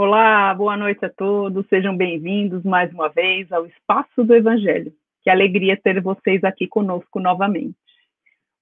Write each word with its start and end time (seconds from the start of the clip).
Olá, 0.00 0.54
boa 0.54 0.76
noite 0.76 1.04
a 1.04 1.10
todos, 1.10 1.66
sejam 1.66 1.96
bem-vindos 1.96 2.62
mais 2.62 2.88
uma 2.92 3.08
vez 3.08 3.50
ao 3.50 3.66
Espaço 3.66 4.22
do 4.22 4.32
Evangelho. 4.32 4.92
Que 5.24 5.28
alegria 5.28 5.76
ter 5.76 6.00
vocês 6.00 6.44
aqui 6.44 6.68
conosco 6.68 7.18
novamente. 7.18 7.74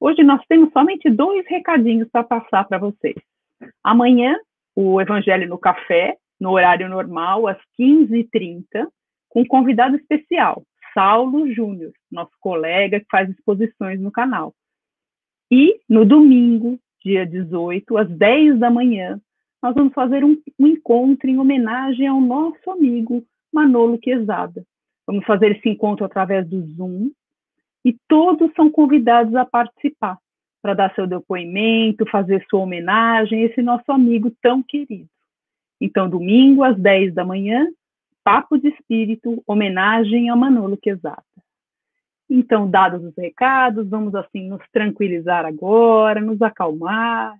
Hoje 0.00 0.22
nós 0.22 0.40
temos 0.48 0.72
somente 0.72 1.10
dois 1.10 1.46
recadinhos 1.46 2.08
para 2.08 2.24
passar 2.24 2.66
para 2.66 2.78
vocês. 2.78 3.16
Amanhã, 3.84 4.34
o 4.74 4.98
Evangelho 4.98 5.46
no 5.46 5.58
Café, 5.58 6.16
no 6.40 6.52
horário 6.52 6.88
normal, 6.88 7.46
às 7.46 7.58
15h30, 7.78 8.88
com 9.28 9.42
um 9.42 9.46
convidado 9.46 9.94
especial, 9.94 10.62
Saulo 10.94 11.52
Júnior, 11.52 11.92
nosso 12.10 12.32
colega 12.40 12.98
que 12.98 13.06
faz 13.10 13.28
exposições 13.28 14.00
no 14.00 14.10
canal. 14.10 14.54
E 15.50 15.82
no 15.86 16.06
domingo, 16.06 16.80
dia 17.04 17.26
18, 17.26 17.98
às 17.98 18.08
10 18.08 18.58
da 18.58 18.70
manhã, 18.70 19.20
nós 19.62 19.74
vamos 19.74 19.92
fazer 19.92 20.24
um, 20.24 20.36
um 20.58 20.66
encontro 20.66 21.28
em 21.28 21.38
homenagem 21.38 22.06
ao 22.06 22.20
nosso 22.20 22.70
amigo 22.70 23.24
Manolo 23.52 23.98
Quezada. 23.98 24.64
Vamos 25.06 25.24
fazer 25.24 25.56
esse 25.56 25.68
encontro 25.68 26.04
através 26.04 26.48
do 26.48 26.60
Zoom 26.74 27.10
e 27.84 27.96
todos 28.08 28.52
são 28.54 28.70
convidados 28.70 29.34
a 29.34 29.44
participar 29.44 30.18
para 30.60 30.74
dar 30.74 30.94
seu 30.94 31.06
depoimento, 31.06 32.04
fazer 32.10 32.44
sua 32.50 32.60
homenagem 32.60 33.44
esse 33.44 33.62
nosso 33.62 33.90
amigo 33.92 34.32
tão 34.42 34.62
querido. 34.62 35.08
Então, 35.80 36.08
domingo 36.08 36.64
às 36.64 36.76
10 36.76 37.14
da 37.14 37.24
manhã, 37.24 37.68
Papo 38.24 38.58
de 38.58 38.68
Espírito, 38.68 39.40
homenagem 39.46 40.30
a 40.30 40.34
Manolo 40.34 40.76
Quezada. 40.76 41.22
Então, 42.28 42.68
dados 42.68 43.04
os 43.04 43.14
recados, 43.16 43.88
vamos 43.88 44.14
assim 44.16 44.48
nos 44.48 44.62
tranquilizar 44.72 45.46
agora, 45.46 46.20
nos 46.20 46.42
acalmar, 46.42 47.38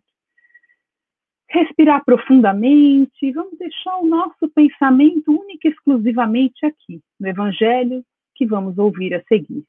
respirar 1.48 2.04
profundamente, 2.04 3.32
vamos 3.32 3.56
deixar 3.58 3.96
o 3.98 4.06
nosso 4.06 4.48
pensamento 4.54 5.30
único 5.30 5.66
e 5.66 5.70
exclusivamente 5.70 6.66
aqui, 6.66 7.00
no 7.18 7.28
Evangelho 7.28 8.04
que 8.34 8.46
vamos 8.46 8.76
ouvir 8.78 9.14
a 9.14 9.22
seguir. 9.24 9.64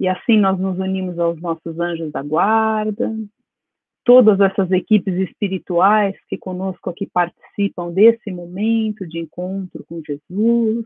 E 0.00 0.06
assim 0.06 0.38
nós 0.38 0.58
nos 0.58 0.78
unimos 0.78 1.18
aos 1.18 1.40
nossos 1.40 1.78
anjos 1.80 2.12
da 2.12 2.22
guarda, 2.22 3.16
todas 4.04 4.40
essas 4.40 4.70
equipes 4.70 5.14
espirituais 5.14 6.16
que 6.28 6.38
conosco 6.38 6.90
aqui 6.90 7.06
participam 7.06 7.92
desse 7.92 8.30
momento 8.30 9.06
de 9.06 9.18
encontro 9.18 9.84
com 9.84 10.00
Jesus. 10.06 10.84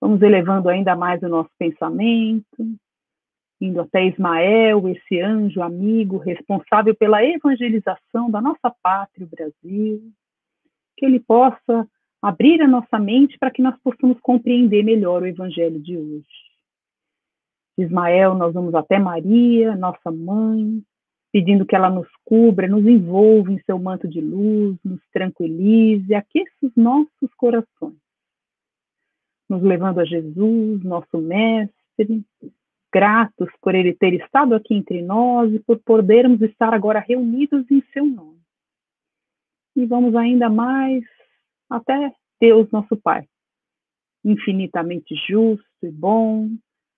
Vamos 0.00 0.20
elevando 0.22 0.68
ainda 0.68 0.96
mais 0.96 1.22
o 1.22 1.28
nosso 1.28 1.50
pensamento, 1.58 2.44
indo 3.60 3.80
até 3.80 4.06
Ismael, 4.06 4.88
esse 4.88 5.20
anjo 5.20 5.62
amigo 5.62 6.18
responsável 6.18 6.94
pela 6.94 7.24
evangelização 7.24 8.30
da 8.30 8.40
nossa 8.40 8.74
pátria, 8.82 9.26
o 9.26 9.30
Brasil, 9.30 10.02
que 10.96 11.06
ele 11.06 11.20
possa 11.20 11.88
abrir 12.20 12.60
a 12.62 12.68
nossa 12.68 12.98
mente 12.98 13.38
para 13.38 13.50
que 13.50 13.62
nós 13.62 13.76
possamos 13.82 14.18
compreender 14.20 14.82
melhor 14.82 15.22
o 15.22 15.26
evangelho 15.26 15.80
de 15.80 15.96
hoje. 15.96 16.26
Ismael, 17.76 18.34
nós 18.34 18.54
vamos 18.54 18.74
até 18.74 18.98
Maria, 18.98 19.74
nossa 19.74 20.10
mãe, 20.10 20.82
pedindo 21.32 21.66
que 21.66 21.74
ela 21.74 21.90
nos 21.90 22.08
cubra, 22.24 22.68
nos 22.68 22.86
envolva 22.86 23.52
em 23.52 23.60
seu 23.64 23.78
manto 23.78 24.06
de 24.06 24.20
luz, 24.20 24.78
nos 24.84 25.00
tranquilize, 25.12 26.14
aqueça 26.14 26.54
os 26.62 26.74
nossos 26.76 27.34
corações. 27.36 27.98
Nos 29.48 29.60
levando 29.62 29.98
a 29.98 30.04
Jesus, 30.04 30.82
nosso 30.84 31.18
mestre, 31.18 32.24
gratos 32.94 33.48
por 33.60 33.74
ele 33.74 33.92
ter 33.92 34.14
estado 34.14 34.54
aqui 34.54 34.72
entre 34.72 35.02
nós 35.02 35.52
e 35.52 35.58
por 35.58 35.80
podermos 35.80 36.40
estar 36.40 36.72
agora 36.72 37.00
reunidos 37.00 37.68
em 37.68 37.82
seu 37.92 38.06
nome. 38.06 38.38
E 39.74 39.84
vamos 39.84 40.14
ainda 40.14 40.48
mais 40.48 41.02
até 41.68 42.12
Deus, 42.40 42.70
nosso 42.70 42.96
Pai, 42.96 43.26
infinitamente 44.24 45.12
justo 45.28 45.66
e 45.82 45.90
bom, 45.90 46.48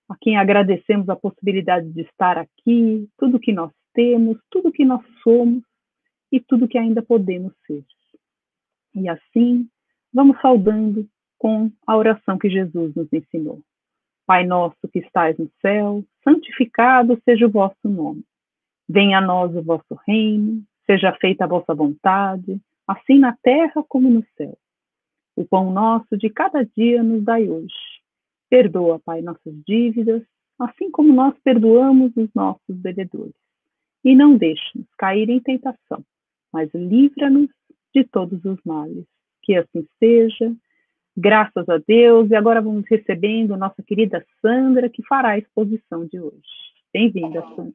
a 0.07 0.15
quem 0.21 0.37
agradecemos 0.37 1.09
a 1.09 1.15
possibilidade 1.15 1.91
de 1.91 2.01
estar 2.01 2.37
aqui, 2.37 3.09
tudo 3.17 3.39
que 3.39 3.51
nós 3.51 3.71
temos, 3.91 4.37
tudo 4.51 4.71
que 4.71 4.85
nós 4.85 5.01
somos 5.23 5.63
e 6.31 6.39
tudo 6.39 6.67
que 6.67 6.77
ainda 6.77 7.01
podemos 7.01 7.53
ser. 7.65 7.83
E 8.93 9.09
assim, 9.09 9.67
vamos 10.13 10.39
saudando 10.41 11.09
com 11.39 11.71
a 11.87 11.97
oração 11.97 12.37
que 12.37 12.49
Jesus 12.49 12.93
nos 12.93 13.11
ensinou. 13.11 13.63
Pai 14.27 14.45
nosso 14.45 14.75
que 14.91 14.99
estais 14.99 15.37
no 15.37 15.49
céu, 15.61 16.03
santificado 16.21 17.17
seja 17.23 17.47
o 17.47 17.49
vosso 17.49 17.87
nome. 17.87 18.25
Venha 18.87 19.19
a 19.19 19.21
nós 19.21 19.55
o 19.55 19.63
vosso 19.63 19.97
reino, 20.05 20.61
seja 20.85 21.13
feita 21.13 21.45
a 21.45 21.47
vossa 21.47 21.73
vontade, 21.73 22.59
assim 22.85 23.19
na 23.19 23.37
terra 23.41 23.81
como 23.87 24.09
no 24.09 24.21
céu. 24.35 24.57
O 25.33 25.45
pão 25.45 25.71
nosso 25.71 26.17
de 26.17 26.29
cada 26.29 26.65
dia 26.65 27.01
nos 27.01 27.23
dai 27.23 27.47
hoje. 27.47 27.73
Perdoa, 28.49 28.99
Pai, 28.99 29.21
nossas 29.21 29.53
dívidas, 29.65 30.21
assim 30.59 30.91
como 30.91 31.13
nós 31.13 31.33
perdoamos 31.41 32.11
os 32.17 32.29
nossos 32.35 32.75
devedores. 32.81 33.33
E 34.03 34.13
não 34.13 34.35
deixe-nos 34.35 34.87
cair 34.97 35.29
em 35.29 35.39
tentação, 35.39 36.03
mas 36.51 36.69
livra-nos 36.73 37.49
de 37.95 38.03
todos 38.03 38.43
os 38.43 38.59
males. 38.65 39.05
Que 39.41 39.55
assim 39.55 39.87
seja 39.99 40.53
Graças 41.19 41.67
a 41.67 41.79
Deus. 41.79 42.29
E 42.29 42.35
agora 42.35 42.61
vamos 42.61 42.85
recebendo 42.87 43.57
nossa 43.57 43.81
querida 43.81 44.23
Sandra, 44.39 44.87
que 44.87 45.01
fará 45.03 45.29
a 45.29 45.37
exposição 45.39 46.05
de 46.05 46.19
hoje. 46.19 46.43
Bem-vinda, 46.93 47.41
Sandra. 47.55 47.73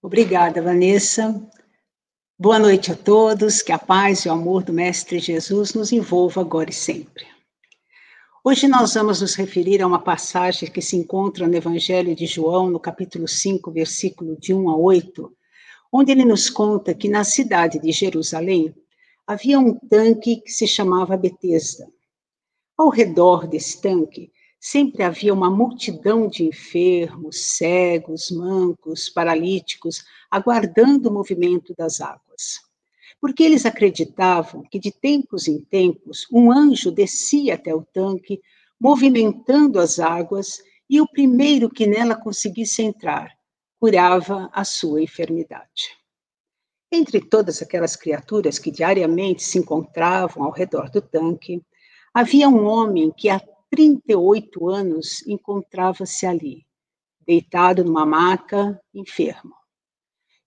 Obrigada, 0.00 0.62
Vanessa. 0.62 1.34
Boa 2.38 2.58
noite 2.58 2.90
a 2.90 2.96
todos. 2.96 3.60
Que 3.60 3.72
a 3.72 3.78
paz 3.78 4.20
e 4.20 4.28
o 4.30 4.32
amor 4.32 4.62
do 4.62 4.72
Mestre 4.72 5.18
Jesus 5.18 5.74
nos 5.74 5.92
envolva 5.92 6.40
agora 6.40 6.70
e 6.70 6.72
sempre. 6.72 7.26
Hoje 8.44 8.68
nós 8.68 8.94
vamos 8.94 9.20
nos 9.20 9.34
referir 9.34 9.82
a 9.82 9.86
uma 9.86 9.98
passagem 9.98 10.70
que 10.70 10.80
se 10.80 10.96
encontra 10.96 11.48
no 11.48 11.56
Evangelho 11.56 12.14
de 12.14 12.24
João, 12.24 12.70
no 12.70 12.78
capítulo 12.78 13.26
5, 13.26 13.68
versículo 13.72 14.38
de 14.38 14.54
1 14.54 14.70
a 14.70 14.76
8, 14.76 15.36
onde 15.92 16.12
ele 16.12 16.24
nos 16.24 16.48
conta 16.48 16.94
que 16.94 17.08
na 17.08 17.24
cidade 17.24 17.80
de 17.80 17.90
Jerusalém 17.90 18.72
havia 19.26 19.58
um 19.58 19.74
tanque 19.74 20.36
que 20.36 20.52
se 20.52 20.68
chamava 20.68 21.16
Betesda. 21.16 21.88
Ao 22.76 22.88
redor 22.88 23.48
desse 23.48 23.80
tanque 23.80 24.30
sempre 24.60 25.02
havia 25.02 25.34
uma 25.34 25.50
multidão 25.50 26.28
de 26.28 26.44
enfermos, 26.44 27.56
cegos, 27.56 28.30
mancos, 28.30 29.08
paralíticos, 29.08 30.04
aguardando 30.30 31.08
o 31.08 31.12
movimento 31.12 31.74
das 31.76 32.00
águas 32.00 32.67
porque 33.20 33.42
eles 33.42 33.66
acreditavam 33.66 34.62
que 34.62 34.78
de 34.78 34.92
tempos 34.92 35.48
em 35.48 35.60
tempos 35.64 36.26
um 36.32 36.52
anjo 36.52 36.90
descia 36.90 37.54
até 37.54 37.74
o 37.74 37.82
tanque, 37.82 38.40
movimentando 38.80 39.78
as 39.80 39.98
águas, 39.98 40.58
e 40.88 41.00
o 41.00 41.06
primeiro 41.06 41.68
que 41.68 41.86
nela 41.86 42.16
conseguisse 42.16 42.82
entrar 42.82 43.36
curava 43.78 44.50
a 44.52 44.64
sua 44.64 45.02
enfermidade. 45.02 45.96
Entre 46.90 47.20
todas 47.20 47.60
aquelas 47.60 47.94
criaturas 47.94 48.58
que 48.58 48.70
diariamente 48.70 49.42
se 49.42 49.58
encontravam 49.58 50.44
ao 50.44 50.50
redor 50.50 50.90
do 50.90 51.02
tanque, 51.02 51.62
havia 52.14 52.48
um 52.48 52.64
homem 52.64 53.12
que 53.14 53.28
há 53.28 53.40
38 53.70 54.68
anos 54.68 55.26
encontrava-se 55.26 56.26
ali, 56.26 56.66
deitado 57.26 57.84
numa 57.84 58.06
maca, 58.06 58.80
enfermo. 58.94 59.57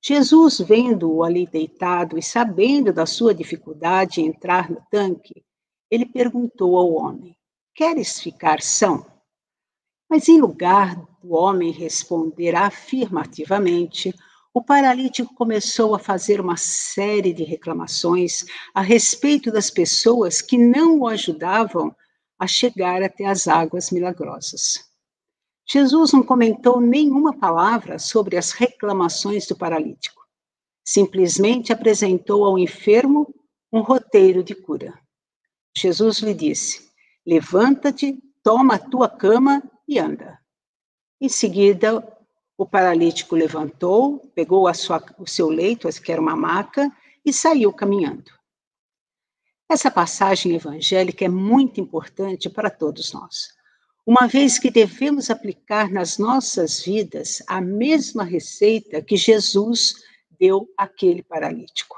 Jesus, 0.04 0.60
vendo-o 0.60 1.24
ali 1.24 1.46
deitado 1.46 2.18
e 2.18 2.24
sabendo 2.24 2.92
da 2.92 3.06
sua 3.06 3.36
dificuldade 3.36 4.20
em 4.20 4.28
entrar 4.28 4.70
no 4.70 4.82
tanque, 4.90 5.44
ele 5.92 6.08
perguntou 6.08 6.76
ao 6.76 6.92
homem: 6.94 7.38
Queres 7.76 8.20
ficar 8.20 8.62
são? 8.62 9.06
Mas 10.10 10.28
em 10.28 10.42
lugar 10.42 10.96
do 11.22 11.34
homem 11.34 11.72
responder 11.72 12.56
afirmativamente, 12.56 14.14
o 14.54 14.62
paralítico 14.62 15.34
começou 15.36 15.96
a 15.96 16.00
fazer 16.00 16.42
uma 16.42 16.58
série 16.58 17.32
de 17.32 17.44
reclamações 17.44 18.44
a 18.74 18.82
respeito 18.82 19.52
das 19.52 19.70
pessoas 19.70 20.42
que 20.42 20.58
não 20.58 21.00
o 21.00 21.08
ajudavam 21.08 21.96
a 22.40 22.48
chegar 22.48 23.04
até 23.04 23.26
as 23.26 23.48
águas 23.48 23.92
milagrosas. 23.92 24.91
Jesus 25.68 26.12
não 26.12 26.24
comentou 26.24 26.82
nenhuma 26.82 27.38
palavra 27.38 28.00
sobre 28.00 28.38
as 28.38 28.52
reclamações 28.52 29.48
do 29.48 29.56
paralítico. 29.56 30.22
Simplesmente 30.84 31.72
apresentou 31.72 32.44
ao 32.44 32.58
enfermo 32.58 33.34
um 33.72 33.82
roteiro 33.82 34.44
de 34.44 34.56
cura. 34.56 35.00
Jesus 35.78 36.18
lhe 36.18 36.34
disse: 36.34 36.92
Levanta-te, 37.26 38.22
toma 38.44 38.76
a 38.76 38.80
tua 38.80 39.08
cama 39.08 39.64
e 39.88 40.00
anda. 40.00 40.40
Em 41.20 41.30
seguida, 41.30 42.06
o 42.58 42.66
paralítico 42.66 43.36
levantou, 43.36 44.20
pegou 44.36 44.72
sua, 44.74 45.02
o 45.18 45.28
seu 45.28 45.50
leito, 45.50 45.88
que 46.02 46.12
era 46.12 46.22
uma 46.22 46.36
maca, 46.36 46.92
e 47.24 47.32
saiu 47.32 47.72
caminhando. 47.72 48.32
Essa 49.70 49.90
passagem 49.90 50.54
evangélica 50.54 51.24
é 51.24 51.30
muito 51.30 51.80
importante 51.80 52.50
para 52.50 52.70
todos 52.70 53.14
nós 53.14 53.61
uma 54.06 54.28
vez 54.28 54.58
que 54.58 54.72
devemos 54.72 55.30
aplicar 55.30 55.92
nas 55.92 56.18
nossas 56.18 56.84
vidas 56.84 57.42
a 57.48 57.62
mesma 57.62 58.24
receita 58.24 59.02
que 59.02 59.16
Jesus 59.16 59.96
deu 60.40 60.68
àquele 60.76 61.22
paralítico. 61.22 61.98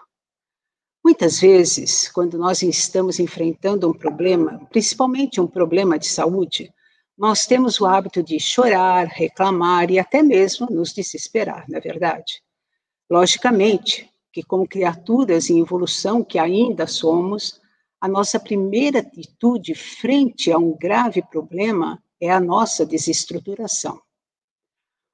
Muitas 1.04 1.40
vezes, 1.40 2.10
quando 2.10 2.38
nós 2.38 2.62
estamos 2.62 3.20
enfrentando 3.20 3.90
um 3.90 3.94
problema, 3.94 4.66
principalmente 4.72 5.40
um 5.40 5.48
problema 5.48 5.98
de 6.00 6.08
saúde, 6.08 6.74
nós 7.18 7.46
temos 7.46 7.80
o 7.80 7.86
hábito 7.86 8.24
de 8.24 8.40
chorar, 8.40 9.08
reclamar 9.08 9.92
e 9.92 10.00
até 10.00 10.24
mesmo 10.24 10.68
nos 10.70 10.94
desesperar, 10.94 11.66
não 11.70 11.78
é 11.78 11.82
verdade? 11.82 12.42
Logicamente 13.10 14.10
que, 14.32 14.42
como 14.42 14.68
criaturas 14.68 15.50
em 15.50 15.60
evolução 15.60 16.24
que 16.24 16.40
ainda 16.40 16.88
somos, 16.88 17.62
a 18.04 18.08
nossa 18.10 18.38
primeira 18.38 19.00
atitude 19.00 19.74
frente 19.74 20.52
a 20.52 20.58
um 20.58 20.78
grave 20.78 21.22
problema 21.22 22.04
é 22.20 22.30
a 22.30 22.38
nossa 22.38 22.86
desestruturação. 22.86 23.98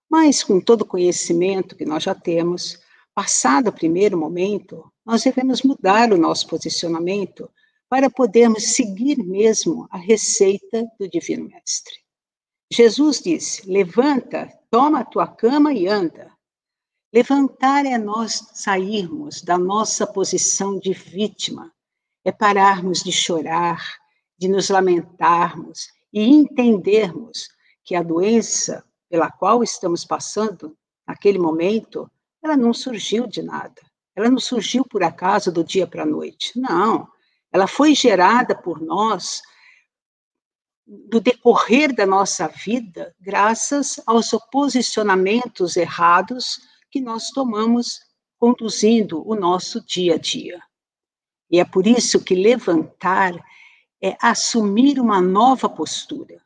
Mas, 0.10 0.44
com 0.44 0.60
todo 0.60 0.82
o 0.82 0.88
conhecimento 0.88 1.76
que 1.76 1.86
nós 1.86 2.02
já 2.02 2.16
temos, 2.16 2.80
passado 3.14 3.68
o 3.68 3.72
primeiro 3.72 4.18
momento, 4.18 4.92
nós 5.06 5.22
devemos 5.22 5.62
mudar 5.62 6.12
o 6.12 6.18
nosso 6.18 6.48
posicionamento 6.48 7.48
para 7.88 8.10
podermos 8.10 8.74
seguir 8.74 9.20
mesmo 9.20 9.88
a 9.92 9.98
receita 10.00 10.84
do 11.00 11.08
Divino 11.08 11.48
Mestre. 11.48 11.94
Jesus 12.74 13.22
disse: 13.22 13.70
levanta, 13.70 14.52
toma 14.72 15.02
a 15.02 15.06
tua 15.06 15.28
cama 15.28 15.72
e 15.72 15.88
anda. 15.88 16.32
Levantar 17.14 17.86
é 17.86 18.00
nós 18.00 18.50
sairmos 18.56 19.44
da 19.44 19.60
nossa 19.60 20.08
posição 20.08 20.80
de 20.80 20.92
vítima 20.92 21.72
é 22.30 22.32
pararmos 22.32 23.04
de 23.04 23.12
chorar, 23.12 23.84
de 24.38 24.48
nos 24.48 24.70
lamentarmos 24.70 25.88
e 26.14 26.24
entendermos 26.30 27.50
que 27.84 27.96
a 27.96 28.04
doença 28.04 28.86
pela 29.10 29.32
qual 29.32 29.64
estamos 29.64 30.06
passando 30.06 30.78
naquele 31.08 31.40
momento, 31.40 32.10
ela 32.44 32.56
não 32.56 32.72
surgiu 32.72 33.26
de 33.26 33.42
nada. 33.42 33.82
Ela 34.16 34.30
não 34.30 34.40
surgiu 34.40 34.86
por 34.86 35.02
acaso 35.04 35.52
do 35.52 35.64
dia 35.64 35.88
para 35.88 36.04
a 36.04 36.06
noite. 36.06 36.58
Não. 36.60 37.08
Ela 37.52 37.66
foi 37.66 37.96
gerada 37.96 38.56
por 38.56 38.80
nós 38.80 39.42
no 40.86 41.20
decorrer 41.20 41.94
da 41.94 42.06
nossa 42.06 42.48
vida, 42.48 43.16
graças 43.20 44.00
aos 44.06 44.30
posicionamentos 44.52 45.78
errados 45.78 46.60
que 46.92 47.02
nós 47.02 47.30
tomamos 47.30 48.02
conduzindo 48.38 49.28
o 49.28 49.36
nosso 49.36 49.84
dia 49.86 50.16
a 50.16 50.18
dia. 50.18 50.69
E 51.50 51.60
é 51.60 51.66
por 51.66 51.88
isso 51.88 52.24
que 52.24 52.36
levantar 52.36 53.34
é 54.02 54.16
assumir 54.22 55.00
uma 55.00 55.22
nova 55.22 55.68
postura, 55.68 56.42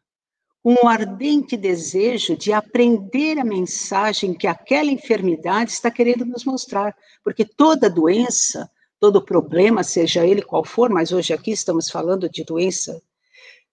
um 0.65 0.87
ardente 0.87 1.57
desejo 1.57 2.37
de 2.37 2.53
aprender 2.53 3.37
a 3.37 3.43
mensagem 3.43 4.33
que 4.33 4.47
aquela 4.47 4.89
enfermidade 4.89 5.71
está 5.71 5.91
querendo 5.91 6.25
nos 6.25 6.45
mostrar, 6.45 6.95
porque 7.23 7.43
toda 7.43 7.89
doença, 7.89 8.71
todo 8.99 9.23
problema, 9.23 9.83
seja 9.83 10.25
ele 10.25 10.41
qual 10.41 10.63
for, 10.63 10.89
mas 10.89 11.11
hoje 11.11 11.33
aqui 11.33 11.51
estamos 11.51 11.89
falando 11.89 12.29
de 12.29 12.45
doença, 12.45 13.01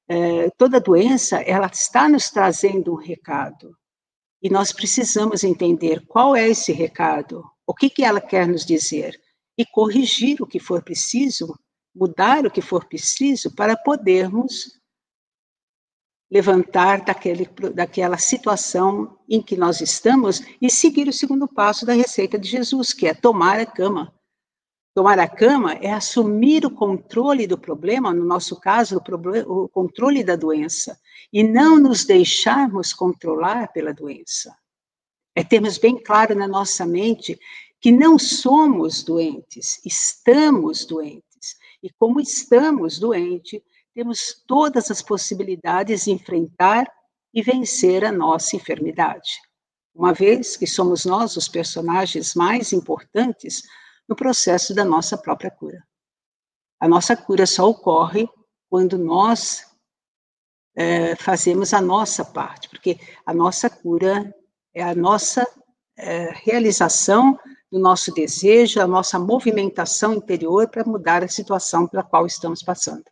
é, 0.09 0.51
toda 0.59 0.81
doença, 0.81 1.41
ela 1.41 1.69
está 1.73 2.09
nos 2.09 2.29
trazendo 2.29 2.93
um 2.93 2.97
recado, 2.97 3.77
e 4.43 4.51
nós 4.51 4.73
precisamos 4.73 5.45
entender 5.45 6.05
qual 6.07 6.35
é 6.35 6.49
esse 6.49 6.73
recado, 6.73 7.45
o 7.65 7.73
que, 7.73 7.89
que 7.89 8.03
ela 8.03 8.21
quer 8.21 8.49
nos 8.49 8.67
dizer, 8.67 9.21
e 9.61 9.67
corrigir 9.67 10.41
o 10.41 10.47
que 10.47 10.59
for 10.59 10.83
preciso, 10.83 11.55
mudar 11.95 12.47
o 12.47 12.51
que 12.51 12.63
for 12.63 12.87
preciso, 12.87 13.55
para 13.55 13.77
podermos 13.77 14.81
levantar 16.33 17.05
daquele, 17.05 17.45
daquela 17.75 18.17
situação 18.17 19.19
em 19.29 19.43
que 19.43 19.59
nós 19.59 19.83
estamos 19.83 20.41
e 20.63 20.71
seguir 20.71 21.09
o 21.09 21.13
segundo 21.13 21.47
passo 21.47 21.85
da 21.85 21.93
receita 21.93 22.39
de 22.39 22.49
Jesus, 22.49 22.95
que 22.95 23.07
é 23.07 23.13
tomar 23.13 23.61
a 23.61 23.67
cama. 23.67 24.15
Tomar 24.95 25.19
a 25.19 25.29
cama 25.29 25.75
é 25.75 25.93
assumir 25.93 26.65
o 26.65 26.71
controle 26.71 27.47
do 27.47 27.59
problema, 27.59 28.15
no 28.15 28.25
nosso 28.25 28.59
caso, 28.59 28.97
o, 28.97 29.65
o 29.65 29.69
controle 29.69 30.25
da 30.25 30.37
doença, 30.37 30.99
e 31.31 31.43
não 31.43 31.79
nos 31.79 32.07
deixarmos 32.07 32.95
controlar 32.95 33.71
pela 33.75 33.93
doença. 33.93 34.57
É 35.37 35.45
termos 35.45 35.77
bem 35.77 36.03
claro 36.03 36.35
na 36.35 36.49
nossa 36.49 36.87
mente 36.87 37.39
que 37.81 37.91
não 37.91 38.19
somos 38.19 39.03
doentes, 39.03 39.81
estamos 39.85 40.85
doentes. 40.85 41.57
E 41.83 41.91
como 41.91 42.21
estamos 42.21 42.99
doentes, 42.99 43.63
temos 43.95 44.45
todas 44.47 44.91
as 44.91 45.01
possibilidades 45.01 46.05
de 46.05 46.11
enfrentar 46.11 46.87
e 47.33 47.43
vencer 47.43 48.05
a 48.05 48.13
nossa 48.13 48.57
enfermidade. 48.57 49.41
Uma 49.95 50.13
vez 50.13 50.57
que 50.57 50.67
somos 50.67 51.05
nós 51.05 51.37
os 51.37 51.49
personagens 51.49 52.35
mais 52.35 52.73
importantes 52.73 53.63
no 54.09 54.15
processo 54.15 54.75
da 54.75 54.85
nossa 54.85 55.17
própria 55.17 55.51
cura. 55.51 55.83
A 56.79 56.89
nossa 56.89 57.17
cura 57.17 57.47
só 57.47 57.69
ocorre 57.69 58.29
quando 58.69 58.99
nós 58.99 59.67
é, 60.77 61.17
fazemos 61.17 61.75
a 61.75 61.81
nossa 61.81 62.25
parte, 62.25 62.69
porque 62.69 62.99
a 63.25 63.35
nossa 63.35 63.69
cura 63.69 64.35
é 64.75 64.83
a 64.83 64.95
nossa 64.95 65.47
é, 65.97 66.31
realização 66.33 67.39
do 67.71 67.79
nosso 67.79 68.13
desejo, 68.13 68.81
a 68.81 68.87
nossa 68.87 69.19
movimentação 69.19 70.15
interior 70.15 70.69
para 70.69 70.85
mudar 70.85 71.23
a 71.23 71.29
situação 71.29 71.87
pela 71.87 72.03
qual 72.03 72.27
estamos 72.27 72.63
passando. 72.63 73.05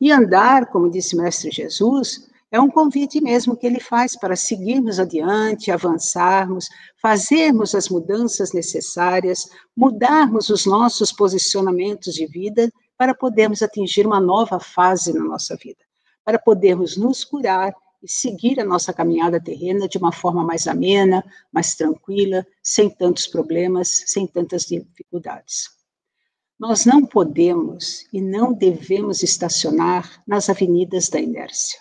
E 0.00 0.10
andar, 0.10 0.66
como 0.66 0.90
disse 0.90 1.16
Mestre 1.16 1.50
Jesus, 1.50 2.28
é 2.50 2.60
um 2.60 2.70
convite 2.70 3.20
mesmo 3.20 3.56
que 3.56 3.66
ele 3.66 3.80
faz 3.80 4.16
para 4.16 4.36
seguirmos 4.36 5.00
adiante, 5.00 5.70
avançarmos, 5.70 6.68
fazermos 7.02 7.74
as 7.74 7.88
mudanças 7.88 8.52
necessárias, 8.52 9.48
mudarmos 9.76 10.48
os 10.48 10.64
nossos 10.64 11.12
posicionamentos 11.12 12.14
de 12.14 12.26
vida 12.26 12.70
para 12.96 13.14
podermos 13.14 13.62
atingir 13.62 14.06
uma 14.06 14.20
nova 14.20 14.60
fase 14.60 15.12
na 15.12 15.24
nossa 15.24 15.56
vida, 15.56 15.84
para 16.24 16.38
podermos 16.38 16.96
nos 16.96 17.24
curar 17.24 17.74
e 18.06 18.08
seguir 18.08 18.60
a 18.60 18.64
nossa 18.64 18.92
caminhada 18.92 19.42
terrena 19.42 19.88
de 19.88 19.98
uma 19.98 20.12
forma 20.12 20.44
mais 20.44 20.68
amena, 20.68 21.24
mais 21.52 21.74
tranquila, 21.74 22.46
sem 22.62 22.88
tantos 22.88 23.26
problemas, 23.26 24.04
sem 24.06 24.28
tantas 24.28 24.62
dificuldades. 24.66 25.68
Nós 26.56 26.86
não 26.86 27.04
podemos 27.04 28.06
e 28.12 28.20
não 28.20 28.52
devemos 28.52 29.24
estacionar 29.24 30.22
nas 30.24 30.48
avenidas 30.48 31.08
da 31.08 31.18
inércia. 31.18 31.80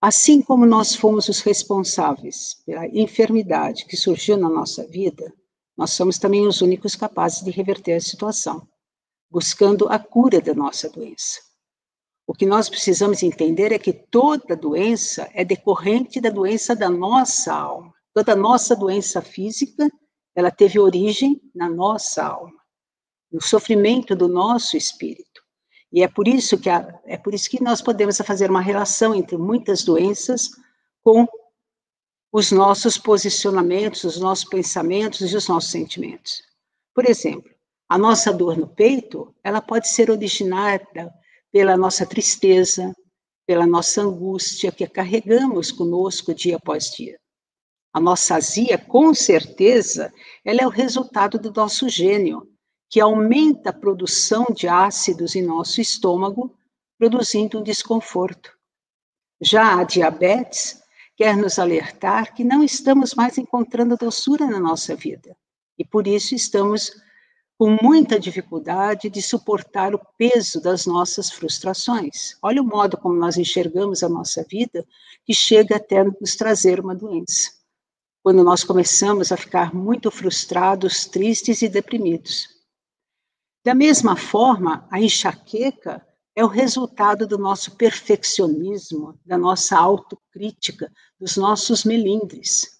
Assim 0.00 0.42
como 0.42 0.66
nós 0.66 0.96
fomos 0.96 1.28
os 1.28 1.38
responsáveis 1.40 2.60
pela 2.66 2.88
enfermidade 2.88 3.86
que 3.86 3.96
surgiu 3.96 4.36
na 4.36 4.50
nossa 4.50 4.84
vida, 4.84 5.32
nós 5.76 5.92
somos 5.92 6.18
também 6.18 6.44
os 6.44 6.60
únicos 6.60 6.96
capazes 6.96 7.44
de 7.44 7.52
reverter 7.52 7.94
a 7.94 8.00
situação, 8.00 8.66
buscando 9.30 9.88
a 9.88 9.96
cura 9.96 10.40
da 10.40 10.54
nossa 10.54 10.90
doença. 10.90 11.53
O 12.26 12.32
que 12.32 12.46
nós 12.46 12.68
precisamos 12.68 13.22
entender 13.22 13.70
é 13.72 13.78
que 13.78 13.92
toda 13.92 14.56
doença 14.56 15.28
é 15.34 15.44
decorrente 15.44 16.20
da 16.20 16.30
doença 16.30 16.74
da 16.74 16.88
nossa 16.88 17.52
alma. 17.52 17.92
Toda 18.14 18.34
nossa 18.34 18.74
doença 18.74 19.20
física, 19.20 19.90
ela 20.34 20.50
teve 20.50 20.78
origem 20.78 21.40
na 21.54 21.68
nossa 21.68 22.24
alma, 22.24 22.54
no 23.30 23.42
sofrimento 23.42 24.16
do 24.16 24.28
nosso 24.28 24.76
espírito. 24.76 25.42
E 25.92 26.02
é 26.02 26.08
por 26.08 26.26
isso 26.26 26.58
que 26.58 26.70
a, 26.70 27.00
é 27.04 27.16
por 27.16 27.34
isso 27.34 27.50
que 27.50 27.62
nós 27.62 27.82
podemos 27.82 28.16
fazer 28.18 28.50
uma 28.50 28.60
relação 28.60 29.14
entre 29.14 29.36
muitas 29.36 29.84
doenças 29.84 30.50
com 31.02 31.26
os 32.32 32.50
nossos 32.50 32.98
posicionamentos, 32.98 34.02
os 34.02 34.18
nossos 34.18 34.44
pensamentos 34.48 35.20
e 35.20 35.36
os 35.36 35.46
nossos 35.46 35.70
sentimentos. 35.70 36.42
Por 36.94 37.08
exemplo, 37.08 37.48
a 37.88 37.98
nossa 37.98 38.32
dor 38.32 38.56
no 38.56 38.66
peito, 38.66 39.32
ela 39.44 39.60
pode 39.60 39.88
ser 39.88 40.10
originada 40.10 41.14
pela 41.54 41.76
nossa 41.76 42.04
tristeza, 42.04 42.92
pela 43.46 43.64
nossa 43.64 44.02
angústia 44.02 44.72
que 44.72 44.88
carregamos 44.88 45.70
conosco 45.70 46.34
dia 46.34 46.56
após 46.56 46.90
dia. 46.90 47.16
A 47.92 48.00
nossa 48.00 48.34
azia, 48.34 48.76
com 48.76 49.14
certeza, 49.14 50.12
ela 50.44 50.62
é 50.62 50.66
o 50.66 50.68
resultado 50.68 51.38
do 51.38 51.52
nosso 51.52 51.88
gênio, 51.88 52.42
que 52.90 52.98
aumenta 52.98 53.70
a 53.70 53.72
produção 53.72 54.46
de 54.52 54.66
ácidos 54.66 55.36
em 55.36 55.42
nosso 55.42 55.80
estômago, 55.80 56.52
produzindo 56.98 57.60
um 57.60 57.62
desconforto. 57.62 58.50
Já 59.40 59.78
a 59.78 59.84
diabetes 59.84 60.82
quer 61.16 61.36
nos 61.36 61.60
alertar 61.60 62.34
que 62.34 62.42
não 62.42 62.64
estamos 62.64 63.14
mais 63.14 63.38
encontrando 63.38 63.96
doçura 63.96 64.44
na 64.44 64.58
nossa 64.58 64.96
vida, 64.96 65.36
e 65.78 65.84
por 65.84 66.08
isso 66.08 66.34
estamos 66.34 66.90
com 67.64 67.78
muita 67.80 68.20
dificuldade 68.20 69.08
de 69.08 69.22
suportar 69.22 69.94
o 69.94 70.00
peso 70.18 70.60
das 70.60 70.84
nossas 70.84 71.30
frustrações. 71.30 72.36
Olha 72.42 72.60
o 72.60 72.66
modo 72.66 72.98
como 72.98 73.14
nós 73.14 73.38
enxergamos 73.38 74.02
a 74.02 74.08
nossa 74.10 74.44
vida, 74.44 74.86
que 75.24 75.32
chega 75.32 75.76
até 75.76 76.04
nos 76.04 76.36
trazer 76.36 76.78
uma 76.78 76.94
doença. 76.94 77.52
Quando 78.22 78.44
nós 78.44 78.64
começamos 78.64 79.32
a 79.32 79.36
ficar 79.38 79.74
muito 79.74 80.10
frustrados, 80.10 81.06
tristes 81.06 81.62
e 81.62 81.68
deprimidos. 81.70 82.48
Da 83.64 83.74
mesma 83.74 84.14
forma, 84.14 84.86
a 84.90 85.00
enxaqueca 85.00 86.06
é 86.36 86.44
o 86.44 86.48
resultado 86.48 87.26
do 87.26 87.38
nosso 87.38 87.76
perfeccionismo, 87.76 89.18
da 89.24 89.38
nossa 89.38 89.78
autocrítica, 89.78 90.92
dos 91.18 91.38
nossos 91.38 91.82
melindres. 91.82 92.78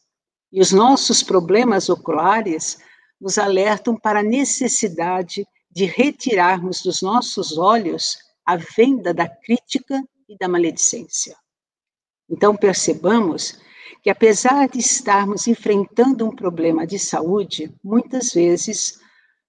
E 0.53 0.61
os 0.61 0.73
nossos 0.73 1.23
problemas 1.23 1.89
oculares 1.89 2.77
nos 3.21 3.39
alertam 3.39 3.97
para 3.97 4.21
a 4.21 4.23
necessidade 4.23 5.47
de 5.71 5.85
retirarmos 5.87 6.83
dos 6.83 7.03
nossos 7.03 7.59
olhos 7.59 8.19
a 8.47 8.57
venda 8.57 9.13
da 9.13 9.29
crítica 9.29 10.03
e 10.29 10.37
da 10.39 10.49
maledicência. 10.49 11.37
Então, 12.29 12.57
percebamos 12.57 13.59
que, 14.03 14.11
apesar 14.11 14.69
de 14.69 14.79
estarmos 14.79 15.47
enfrentando 15.47 16.27
um 16.27 16.35
problema 16.35 16.87
de 16.87 16.99
saúde, 16.99 17.75
muitas 17.83 18.33
vezes 18.33 18.99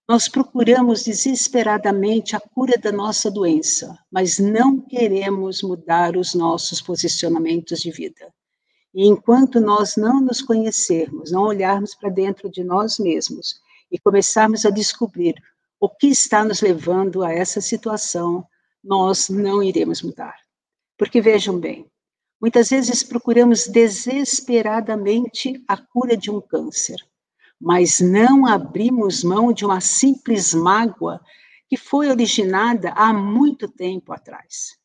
nós 0.08 0.28
procuramos 0.28 1.04
desesperadamente 1.04 2.36
a 2.36 2.40
cura 2.40 2.78
da 2.78 2.92
nossa 2.92 3.32
doença, 3.32 3.98
mas 4.12 4.38
não 4.38 4.80
queremos 4.80 5.64
mudar 5.64 6.16
os 6.16 6.34
nossos 6.36 6.80
posicionamentos 6.80 7.80
de 7.80 7.92
vida. 7.92 8.32
E 8.96 9.06
enquanto 9.06 9.60
nós 9.60 9.98
não 9.98 10.22
nos 10.22 10.42
conhecermos, 10.42 11.30
não 11.30 11.42
olharmos 11.42 11.94
para 11.94 12.10
dentro 12.10 12.50
de 12.50 12.64
nós 12.64 12.98
mesmos 12.98 13.60
e 13.92 14.00
começarmos 14.00 14.66
a 14.66 14.70
descobrir 14.70 15.36
o 15.78 15.90
que 15.90 16.08
está 16.08 16.46
nos 16.46 16.62
levando 16.62 17.22
a 17.22 17.34
essa 17.34 17.60
situação, 17.60 18.48
nós 18.82 19.28
não 19.28 19.62
iremos 19.62 20.02
mudar. 20.02 20.38
Porque 20.98 21.20
vejam 21.20 21.60
bem, 21.60 21.86
muitas 22.40 22.70
vezes 22.70 23.04
procuramos 23.04 23.68
desesperadamente 23.68 25.62
a 25.68 25.76
cura 25.76 26.16
de 26.16 26.32
um 26.32 26.40
câncer, 26.40 27.06
mas 27.60 28.00
não 28.00 28.46
abrimos 28.46 29.26
mão 29.26 29.52
de 29.52 29.66
uma 29.66 29.82
simples 29.82 30.54
mágoa 30.54 31.20
que 31.68 31.76
foi 31.76 32.10
originada 32.10 32.92
há 32.92 33.12
muito 33.12 33.68
tempo 33.68 34.14
atrás. 34.14 34.78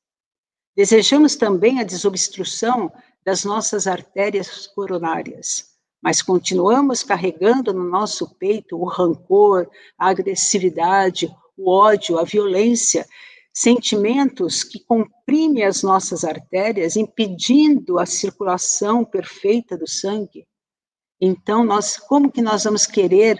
Desejamos 0.74 1.36
também 1.36 1.78
a 1.78 1.84
desobstrução 1.84 2.92
das 3.24 3.44
nossas 3.44 3.86
artérias 3.86 4.66
coronárias, 4.66 5.70
mas 6.02 6.22
continuamos 6.22 7.02
carregando 7.02 7.72
no 7.72 7.84
nosso 7.84 8.34
peito 8.36 8.76
o 8.76 8.86
rancor, 8.86 9.68
a 9.98 10.08
agressividade, 10.08 11.34
o 11.56 11.70
ódio, 11.70 12.18
a 12.18 12.24
violência, 12.24 13.06
sentimentos 13.52 14.64
que 14.64 14.80
comprimem 14.80 15.64
as 15.64 15.82
nossas 15.82 16.24
artérias, 16.24 16.96
impedindo 16.96 17.98
a 17.98 18.06
circulação 18.06 19.04
perfeita 19.04 19.76
do 19.76 19.86
sangue. 19.86 20.46
Então, 21.20 21.64
nós, 21.64 21.98
como 21.98 22.32
que 22.32 22.40
nós 22.40 22.64
vamos 22.64 22.86
querer 22.86 23.38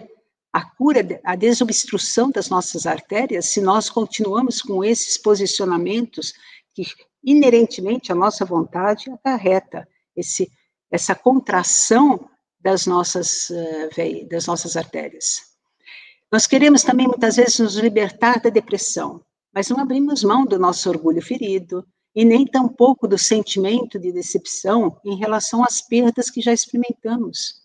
a 0.53 0.63
cura, 0.63 1.21
a 1.25 1.37
desobstrução 1.37 2.31
das 2.31 2.49
nossas 2.49 2.85
artérias 2.87 3.47
se 3.47 3.61
nós 3.61 3.89
continuamos 3.89 4.61
com 4.61 4.85
esses 4.85 5.17
posicionamentos 5.17 6.35
que 6.75 6.85
inerentemente 7.23 8.11
a 8.11 8.15
nossa 8.15 8.45
vontade 8.45 9.11
acarreta 9.11 9.87
esse, 10.17 10.51
essa 10.91 11.15
contração 11.15 12.29
das 12.59 12.87
nossas, 12.87 13.51
uh, 13.51 14.29
das 14.29 14.47
nossas 14.47 14.77
artérias. 14.77 15.51
Nós 16.31 16.47
queremos 16.47 16.83
também 16.83 17.07
muitas 17.07 17.37
vezes 17.37 17.59
nos 17.59 17.75
libertar 17.75 18.41
da 18.41 18.51
depressão, 18.51 19.25
mas 19.53 19.69
não 19.69 19.81
abrimos 19.81 20.23
mão 20.23 20.45
do 20.45 20.59
nosso 20.59 20.89
orgulho 20.89 21.21
ferido 21.21 21.85
e 22.15 22.25
nem 22.25 22.47
tampouco 22.47 23.09
do 23.09 23.19
sentimento 23.19 23.99
de 23.99 24.13
decepção 24.13 25.01
em 25.05 25.17
relação 25.17 25.65
às 25.65 25.81
perdas 25.81 26.31
que 26.31 26.41
já 26.41 26.53
experimentamos. 26.53 27.61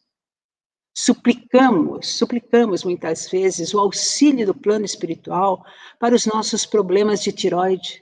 Suplicamos, 0.98 2.08
suplicamos 2.16 2.84
muitas 2.84 3.30
vezes 3.30 3.74
o 3.74 3.80
auxílio 3.80 4.46
do 4.46 4.56
plano 4.56 4.86
espiritual 4.86 5.64
para 6.00 6.16
os 6.16 6.26
nossos 6.26 6.66
problemas 6.66 7.22
de 7.22 7.34
tiroide, 7.34 8.02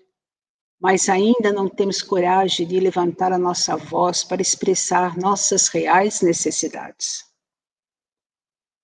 mas 0.83 1.07
ainda 1.07 1.53
não 1.53 1.69
temos 1.69 2.01
coragem 2.01 2.67
de 2.67 2.77
levantar 2.77 3.31
a 3.31 3.37
nossa 3.37 3.77
voz 3.77 4.21
para 4.21 4.41
expressar 4.41 5.17
nossas 5.17 5.69
reais 5.69 6.19
necessidades. 6.21 7.23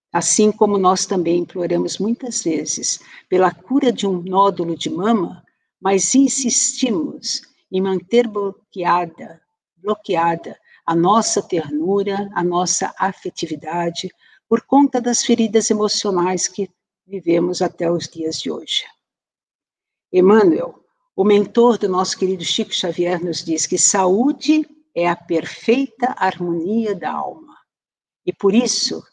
Assim 0.10 0.50
como 0.50 0.78
nós 0.78 1.06
também 1.06 1.40
imploramos 1.40 1.98
muitas 1.98 2.42
vezes 2.42 3.02
pela 3.28 3.54
cura 3.54 3.92
de 3.92 4.08
um 4.08 4.22
nódulo 4.22 4.78
de 4.78 4.90
mama, 4.90 5.44
mas 5.78 6.16
insistimos 6.16 7.42
em 7.70 7.82
manter 7.82 8.30
bloqueada, 8.30 9.42
bloqueada 9.76 10.58
a 10.86 10.96
nossa 10.96 11.42
ternura, 11.42 12.30
a 12.34 12.42
nossa 12.42 12.96
afetividade, 12.98 14.10
por 14.48 14.62
conta 14.62 15.02
das 15.02 15.26
feridas 15.26 15.70
emocionais 15.70 16.48
que 16.48 16.72
vivemos 17.06 17.62
até 17.62 17.92
os 17.92 18.08
dias 18.08 18.40
de 18.40 18.50
hoje. 18.50 18.86
Emmanuel, 20.14 20.79
o 21.20 21.26
mentor 21.26 21.78
do 21.78 21.90
nosso 21.90 22.18
querido 22.18 22.46
Chico 22.46 22.74
Xavier, 22.74 23.22
nos 23.22 23.44
diz 23.44 23.66
que 23.66 23.78
saúde 23.78 24.66
é 24.96 25.06
a 25.06 25.18
perfeita 25.18 26.16
harmonia 26.18 26.96
da 26.96 27.12
alma. 27.12 27.58
E 28.26 28.32
por 28.32 28.56
isso 28.56 29.04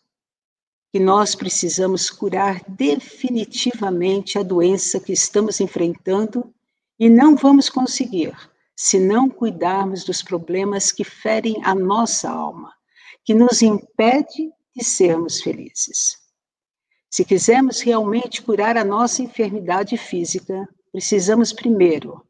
que 0.93 1.01
nós 1.01 1.35
precisamos 1.35 2.09
curar 2.09 2.63
definitivamente 2.69 4.39
a 4.39 4.45
doença 4.45 5.01
que 5.01 5.13
estamos 5.13 5.61
enfrentando 5.61 6.55
e 6.97 7.11
não 7.11 7.35
vamos 7.35 7.69
conseguir 7.69 8.37
se 8.77 9.01
não 9.01 9.29
cuidarmos 9.29 10.05
dos 10.05 10.23
problemas 10.23 10.93
que 10.93 11.03
ferem 11.03 11.57
a 11.65 11.75
nossa 11.75 12.31
alma, 12.31 12.73
que 13.25 13.35
nos 13.35 13.63
impede 13.63 14.53
de 14.77 14.85
sermos 14.85 15.43
felizes. 15.43 16.19
Se 17.11 17.25
quisermos 17.25 17.81
realmente 17.81 18.43
curar 18.43 18.77
a 18.77 18.85
nossa 18.85 19.25
enfermidade 19.25 19.97
física, 19.97 20.69
precisamos 20.97 21.53
primeiro 21.53 22.27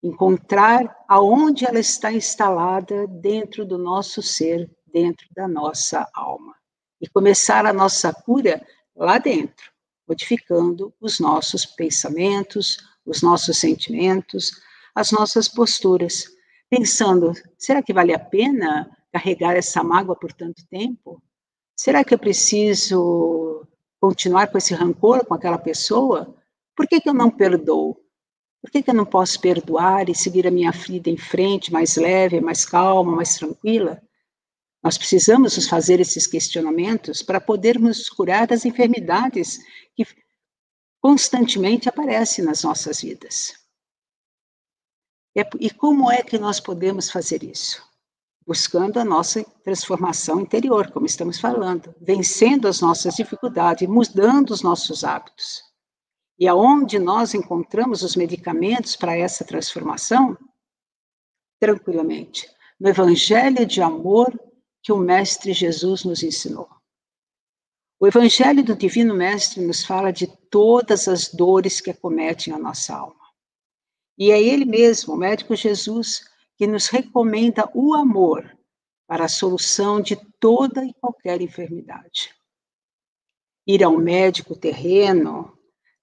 encontrar 0.00 0.96
aonde 1.08 1.66
ela 1.66 1.80
está 1.80 2.12
instalada 2.12 3.04
dentro 3.08 3.66
do 3.66 3.76
nosso 3.76 4.22
ser, 4.22 4.70
dentro 4.86 5.26
da 5.34 5.48
nossa 5.48 6.08
alma. 6.14 6.54
E 7.00 7.08
começar 7.08 7.66
a 7.66 7.72
nossa 7.72 8.12
cura 8.12 8.64
lá 8.94 9.18
dentro, 9.18 9.72
modificando 10.06 10.94
os 11.00 11.18
nossos 11.18 11.66
pensamentos, 11.66 12.76
os 13.04 13.22
nossos 13.22 13.58
sentimentos, 13.58 14.52
as 14.94 15.10
nossas 15.10 15.48
posturas, 15.48 16.26
pensando: 16.70 17.32
será 17.58 17.82
que 17.82 17.92
vale 17.92 18.14
a 18.14 18.20
pena 18.20 18.88
carregar 19.12 19.56
essa 19.56 19.82
mágoa 19.82 20.14
por 20.14 20.32
tanto 20.32 20.64
tempo? 20.68 21.20
Será 21.76 22.04
que 22.04 22.14
eu 22.14 22.18
preciso 22.20 23.66
continuar 24.00 24.46
com 24.46 24.58
esse 24.58 24.74
rancor 24.74 25.26
com 25.26 25.34
aquela 25.34 25.58
pessoa? 25.58 26.36
Por 26.80 26.88
que, 26.88 26.98
que 26.98 27.10
eu 27.10 27.12
não 27.12 27.30
perdoo? 27.30 27.94
Por 28.62 28.70
que, 28.70 28.82
que 28.82 28.88
eu 28.88 28.94
não 28.94 29.04
posso 29.04 29.38
perdoar 29.38 30.08
e 30.08 30.14
seguir 30.14 30.46
a 30.46 30.50
minha 30.50 30.70
vida 30.70 31.10
em 31.10 31.16
frente, 31.18 31.70
mais 31.70 31.96
leve, 31.96 32.40
mais 32.40 32.64
calma, 32.64 33.16
mais 33.16 33.36
tranquila? 33.36 34.02
Nós 34.82 34.96
precisamos 34.96 35.56
nos 35.56 35.68
fazer 35.68 36.00
esses 36.00 36.26
questionamentos 36.26 37.20
para 37.20 37.38
podermos 37.38 38.08
curar 38.08 38.46
das 38.46 38.64
enfermidades 38.64 39.58
que 39.94 40.06
constantemente 41.02 41.86
aparecem 41.86 42.46
nas 42.46 42.62
nossas 42.62 43.02
vidas. 43.02 43.52
É 45.36 45.42
e 45.60 45.68
como 45.68 46.10
é 46.10 46.22
que 46.22 46.38
nós 46.38 46.60
podemos 46.60 47.10
fazer 47.10 47.42
isso? 47.42 47.86
Buscando 48.46 48.98
a 48.98 49.04
nossa 49.04 49.44
transformação 49.62 50.40
interior, 50.40 50.90
como 50.92 51.04
estamos 51.04 51.38
falando, 51.38 51.94
vencendo 52.00 52.66
as 52.66 52.80
nossas 52.80 53.16
dificuldades, 53.16 53.86
mudando 53.86 54.52
os 54.52 54.62
nossos 54.62 55.04
hábitos. 55.04 55.68
E 56.40 56.48
aonde 56.48 56.98
nós 56.98 57.34
encontramos 57.34 58.02
os 58.02 58.16
medicamentos 58.16 58.96
para 58.96 59.14
essa 59.14 59.44
transformação? 59.44 60.38
Tranquilamente, 61.60 62.50
no 62.80 62.88
Evangelho 62.88 63.66
de 63.66 63.82
amor 63.82 64.32
que 64.82 64.90
o 64.90 64.96
Mestre 64.96 65.52
Jesus 65.52 66.02
nos 66.02 66.22
ensinou. 66.22 66.66
O 68.00 68.06
Evangelho 68.06 68.64
do 68.64 68.74
Divino 68.74 69.14
Mestre 69.14 69.62
nos 69.62 69.84
fala 69.84 70.10
de 70.10 70.26
todas 70.48 71.06
as 71.06 71.28
dores 71.28 71.78
que 71.78 71.90
acometem 71.90 72.54
a 72.54 72.58
nossa 72.58 72.96
alma. 72.96 73.20
E 74.16 74.30
é 74.30 74.42
Ele 74.42 74.64
mesmo, 74.64 75.12
o 75.12 75.18
médico 75.18 75.54
Jesus, 75.54 76.24
que 76.56 76.66
nos 76.66 76.86
recomenda 76.86 77.70
o 77.74 77.92
amor 77.92 78.58
para 79.06 79.26
a 79.26 79.28
solução 79.28 80.00
de 80.00 80.16
toda 80.38 80.82
e 80.86 80.94
qualquer 80.94 81.42
enfermidade. 81.42 82.34
Ir 83.66 83.84
ao 83.84 83.98
médico 83.98 84.56
terreno, 84.56 85.59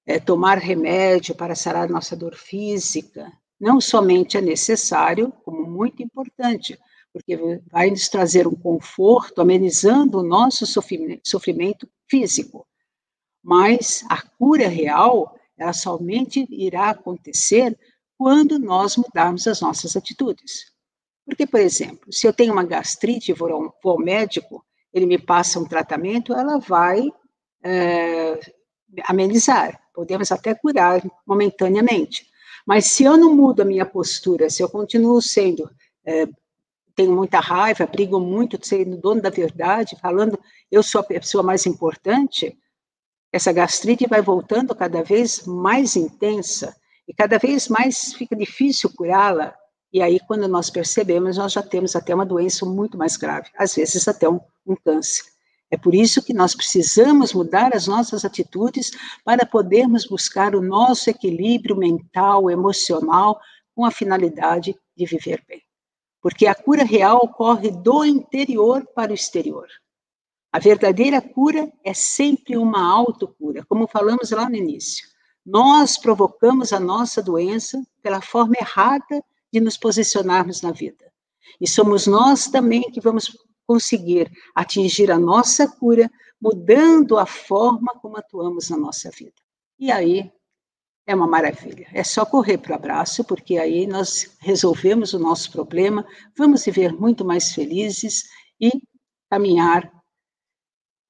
é, 0.08 0.20
tomar 0.20 0.58
remédio 0.58 1.36
para 1.36 1.54
sarar 1.54 1.90
nossa 1.90 2.16
dor 2.16 2.36
física, 2.36 3.30
não 3.60 3.82
somente 3.82 4.38
é 4.38 4.42
necessário, 4.42 5.34
como 5.44 5.70
muito 5.70 6.02
importante, 6.02 6.80
porque 7.12 7.36
vai 7.70 7.90
nos 7.90 8.08
trazer 8.08 8.48
um 8.48 8.56
conforto, 8.56 9.42
amenizando 9.42 10.20
o 10.20 10.24
nosso 10.24 10.66
sofrimento 10.66 11.90
físico. 12.10 12.66
Mas 13.44 14.06
a 14.10 14.22
cura 14.22 14.68
real, 14.68 15.38
ela 15.58 15.74
somente 15.74 16.48
irá 16.50 16.92
acontecer 16.92 17.78
quando 18.18 18.58
nós 18.58 18.96
mudarmos 18.96 19.46
as 19.48 19.60
nossas 19.60 19.96
atitudes. 19.96 20.72
Porque, 21.26 21.46
por 21.46 21.60
exemplo, 21.60 22.14
se 22.14 22.26
eu 22.26 22.34
tenho 22.34 22.54
uma 22.54 22.64
gastrite 22.64 23.32
e 23.32 23.34
vou, 23.34 23.74
ao, 23.84 24.00
médico, 24.00 24.64
ele 24.94 25.06
me 25.06 25.18
passa 25.18 25.60
um 25.60 25.66
tratamento, 25.66 26.34
ela 26.34 26.58
vai 26.58 27.10
é, 27.64 28.40
amenizar, 29.06 29.82
podemos 29.98 30.32
até 30.32 30.54
curar 30.54 31.02
momentaneamente. 31.26 32.28
Mas 32.68 32.86
se 32.92 33.04
eu 33.04 33.18
não 33.18 33.36
mudo 33.36 33.64
a 33.64 33.66
minha 33.66 33.84
postura, 33.84 34.48
se 34.48 34.62
eu 34.62 34.70
continuo 34.70 35.20
sendo, 35.24 35.68
é, 36.06 36.28
tenho 36.96 37.16
muita 37.16 37.40
raiva, 37.40 37.88
brigo 37.88 38.20
muito, 38.20 38.60
sendo 38.64 38.96
dono 38.96 39.24
da 39.24 39.32
verdade, 39.32 39.98
falando 40.00 40.40
eu 40.72 40.84
sou 40.84 41.02
a 41.02 41.04
pessoa 41.04 41.44
mais 41.44 41.66
importante, 41.66 42.56
essa 43.32 43.52
gastrite 43.52 44.06
vai 44.08 44.22
voltando 44.22 44.76
cada 44.76 45.02
vez 45.02 45.48
mais 45.48 45.96
intensa 45.96 46.76
e 47.08 47.14
cada 47.14 47.40
vez 47.40 47.68
mais 47.68 48.14
fica 48.14 48.36
difícil 48.36 48.92
curá-la. 48.96 49.56
E 49.92 50.00
aí, 50.00 50.20
quando 50.28 50.48
nós 50.48 50.70
percebemos, 50.70 51.38
nós 51.38 51.54
já 51.54 51.64
temos 51.64 51.96
até 51.96 52.14
uma 52.14 52.26
doença 52.26 52.68
muito 52.68 53.00
mais 53.00 53.18
grave, 53.18 53.50
às 53.58 53.74
vezes 53.74 54.08
até 54.08 54.30
um, 54.30 54.40
um 54.64 54.76
câncer. 54.76 55.24
É 55.70 55.78
por 55.78 55.94
isso 55.94 56.24
que 56.24 56.34
nós 56.34 56.56
precisamos 56.56 57.34
mudar 57.34 57.76
as 57.76 57.88
nossas 57.88 58.24
atitudes 58.24 58.92
para 59.24 59.46
podermos 59.46 60.06
buscar 60.06 60.56
o 60.56 60.62
nosso 60.62 61.10
equilíbrio 61.10 61.76
mental, 61.76 62.50
emocional, 62.50 63.40
com 63.76 63.84
a 63.86 63.92
finalidade 63.92 64.76
de 64.96 65.06
viver 65.06 65.44
bem. 65.48 65.62
Porque 66.22 66.48
a 66.48 66.56
cura 66.56 66.84
real 66.84 67.18
ocorre 67.18 67.70
do 67.70 68.06
interior 68.06 68.86
para 68.96 69.12
o 69.12 69.16
exterior. 69.16 69.68
A 70.52 70.60
verdadeira 70.60 71.22
cura 71.22 71.72
é 71.84 71.94
sempre 71.94 72.58
uma 72.58 72.82
autocura, 72.82 73.66
como 73.68 73.88
falamos 73.88 74.32
lá 74.32 74.50
no 74.50 74.56
início. 74.56 75.06
Nós 75.46 75.98
provocamos 75.98 76.74
a 76.74 76.80
nossa 76.80 77.22
doença 77.22 77.82
pela 78.02 78.22
forma 78.22 78.56
errada 78.60 79.24
de 79.52 79.60
nos 79.60 79.78
posicionarmos 79.78 80.62
na 80.62 80.72
vida. 80.72 81.06
E 81.60 81.68
somos 81.68 82.08
nós 82.08 82.48
também 82.48 82.90
que 82.92 83.00
vamos 83.00 83.38
conseguir 83.68 84.32
atingir 84.56 85.12
a 85.12 85.20
nossa 85.20 85.68
cura, 85.68 86.10
mudando 86.42 87.18
a 87.18 87.26
forma 87.26 87.94
como 88.02 88.18
atuamos 88.18 88.70
na 88.70 88.78
nossa 88.78 89.12
vida. 89.12 89.36
E 89.78 89.92
aí 89.92 90.32
é 91.06 91.14
uma 91.14 91.28
maravilha. 91.28 91.88
É 91.94 92.04
só 92.04 92.26
correr 92.26 92.58
para 92.58 92.72
o 92.72 92.76
abraço, 92.76 93.24
porque 93.24 93.58
aí 93.58 93.86
nós 93.86 94.36
resolvemos 94.40 95.14
o 95.14 95.20
nosso 95.20 95.52
problema, 95.52 96.06
vamos 96.38 96.66
viver 96.66 96.94
muito 96.94 97.26
mais 97.26 97.54
felizes 97.54 98.24
e 98.60 98.72
caminhar 99.30 99.92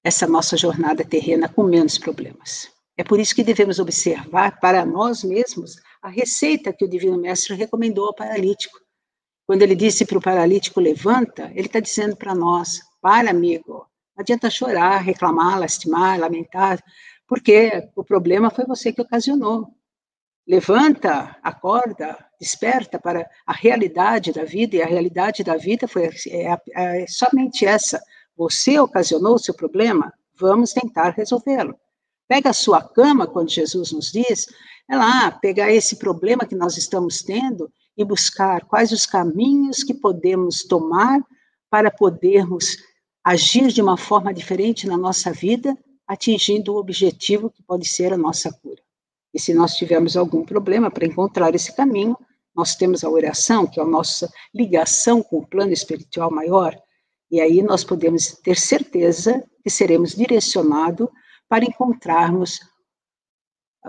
essa 0.03 0.25
nossa 0.25 0.55
jornada 0.55 1.03
terrena 1.03 1.49
com 1.49 1.63
menos 1.63 1.97
problemas. 1.97 2.71
É 2.95 3.03
por 3.03 3.19
isso 3.19 3.35
que 3.35 3.43
devemos 3.43 3.77
observar 3.77 4.59
para 4.59 4.85
nós 4.85 5.23
mesmos 5.23 5.75
a 6.01 6.09
receita 6.09 6.73
que 6.73 6.85
o 6.85 6.89
Divino 6.89 7.17
Mestre 7.17 7.55
recomendou 7.55 8.07
ao 8.07 8.15
paralítico. 8.15 8.79
Quando 9.47 9.61
ele 9.61 9.75
disse 9.75 10.05
para 10.05 10.17
o 10.17 10.21
paralítico 10.21 10.81
levanta, 10.81 11.49
ele 11.55 11.67
está 11.67 11.79
dizendo 11.79 12.17
para 12.17 12.35
nós: 12.35 12.81
para, 13.01 13.31
amigo, 13.31 13.87
não 14.13 14.21
adianta 14.21 14.49
chorar, 14.49 14.97
reclamar, 14.97 15.57
lastimar, 15.57 16.19
lamentar, 16.19 16.83
porque 17.25 17.89
o 17.95 18.03
problema 18.03 18.49
foi 18.49 18.65
você 18.65 18.91
que 18.91 19.01
ocasionou. 19.01 19.69
Levanta, 20.45 21.37
acorda, 21.41 22.17
desperta 22.39 22.99
para 22.99 23.29
a 23.45 23.53
realidade 23.53 24.33
da 24.33 24.43
vida, 24.43 24.75
e 24.75 24.81
a 24.81 24.85
realidade 24.85 25.43
da 25.45 25.55
vida 25.55 25.87
foi 25.87 26.09
é, 26.27 26.57
é 26.73 27.07
somente 27.07 27.65
essa. 27.65 28.01
Você 28.35 28.77
ocasionou 28.77 29.35
o 29.35 29.39
seu 29.39 29.53
problema, 29.53 30.13
vamos 30.35 30.73
tentar 30.73 31.11
resolvê-lo. 31.11 31.79
Pega 32.27 32.49
a 32.49 32.53
sua 32.53 32.81
cama, 32.81 33.25
quando 33.25 33.49
Jesus 33.49 33.93
nos 33.93 34.11
diz, 34.11 34.47
é 34.89 34.95
lá, 34.95 35.31
pegar 35.31 35.71
esse 35.71 35.95
problema 35.95 36.45
que 36.45 36.55
nós 36.55 36.77
estamos 36.77 37.21
tendo 37.21 37.71
e 37.97 38.05
buscar 38.05 38.65
quais 38.65 38.91
os 38.91 39.05
caminhos 39.05 39.83
que 39.83 39.93
podemos 39.93 40.63
tomar 40.63 41.19
para 41.69 41.89
podermos 41.89 42.77
agir 43.23 43.69
de 43.69 43.81
uma 43.81 43.97
forma 43.97 44.33
diferente 44.33 44.87
na 44.87 44.95
nossa 44.95 45.33
vida, 45.33 45.77
atingindo 46.07 46.73
o 46.73 46.77
objetivo 46.77 47.49
que 47.49 47.61
pode 47.63 47.87
ser 47.87 48.13
a 48.13 48.17
nossa 48.17 48.51
cura. 48.61 48.81
E 49.33 49.39
se 49.39 49.53
nós 49.53 49.75
tivermos 49.75 50.15
algum 50.15 50.45
problema 50.45 50.89
para 50.89 51.05
encontrar 51.05 51.53
esse 51.53 51.75
caminho, 51.75 52.17
nós 52.55 52.75
temos 52.75 53.03
a 53.03 53.09
oração, 53.09 53.67
que 53.67 53.79
é 53.79 53.83
a 53.83 53.85
nossa 53.85 54.31
ligação 54.53 55.21
com 55.21 55.39
o 55.39 55.45
plano 55.45 55.73
espiritual 55.73 56.31
maior, 56.31 56.79
e 57.29 57.41
aí 57.41 57.61
nós 57.61 57.83
podemos 57.83 58.31
ter 58.41 58.57
certeza 58.57 59.43
que 59.61 59.69
seremos 59.69 60.15
direcionados 60.15 61.09
para 61.49 61.65
encontrarmos 61.65 62.59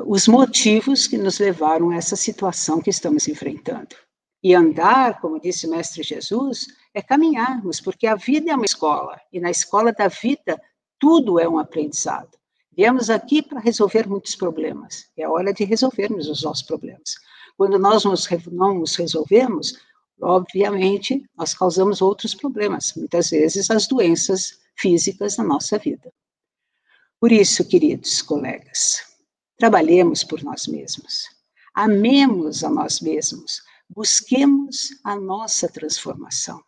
os 0.07 0.29
motivos 0.29 1.07
que 1.07 1.17
nos 1.17 1.39
levaram 1.39 1.91
a 1.91 1.97
essa 1.97 2.17
situação 2.17 2.81
que 2.81 2.91
estamos 2.91 3.29
enfrentando. 3.29 3.97
E 4.43 4.55
andar, 4.55 5.21
como 5.21 5.41
disse 5.41 5.67
o 5.67 5.71
Mestre 5.71 6.03
Jesus, 6.03 6.67
é 6.95 7.03
caminharmos, 7.03 7.81
porque 7.81 8.07
a 8.07 8.15
vida 8.15 8.51
é 8.51 8.55
uma 8.55 8.65
escola, 8.65 9.21
e 9.33 9.41
na 9.41 9.51
escola 9.51 9.93
da 9.93 10.09
vida 10.09 10.61
tudo 10.99 11.41
é 11.41 11.49
um 11.49 11.59
aprendizado. 11.59 12.39
Viemos 12.73 13.11
aqui 13.11 13.43
para 13.43 13.61
resolver 13.61 14.09
muitos 14.09 14.37
problemas, 14.37 15.07
é 15.17 15.29
hora 15.29 15.53
de 15.53 15.65
resolvermos 15.65 16.29
os 16.29 16.43
nossos 16.43 16.63
problemas. 16.63 17.15
Quando 17.57 17.79
nós 17.79 18.05
não 18.05 18.83
os 18.83 18.97
resolvemos, 18.97 19.75
obviamente, 20.23 21.29
nós 21.37 21.55
causamos 21.55 22.01
outros 22.01 22.35
problemas, 22.35 22.95
muitas 22.97 23.31
vezes 23.31 23.71
as 23.71 23.89
doenças 23.89 24.61
físicas 24.77 25.37
na 25.37 25.45
nossa 25.45 25.77
vida. 25.79 26.13
Por 27.21 27.33
isso, 27.33 27.65
queridos 27.65 28.23
colegas, 28.23 29.09
Trabalhemos 29.59 30.23
por 30.23 30.41
nós 30.45 30.69
mesmos. 30.69 31.29
Amemos 31.75 32.63
a 32.63 32.71
nós 32.71 33.01
mesmos. 33.01 33.61
Busquemos 33.89 35.01
a 35.05 35.17
nossa 35.17 35.69
transformação. 35.69 36.63